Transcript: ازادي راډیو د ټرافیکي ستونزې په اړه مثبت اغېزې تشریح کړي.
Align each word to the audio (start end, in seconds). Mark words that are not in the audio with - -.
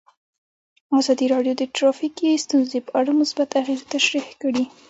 ازادي 0.99 1.25
راډیو 1.33 1.53
د 1.57 1.63
ټرافیکي 1.75 2.31
ستونزې 2.45 2.79
په 2.87 2.91
اړه 2.99 3.11
مثبت 3.21 3.49
اغېزې 3.61 3.85
تشریح 3.95 4.27
کړي. 4.41 4.63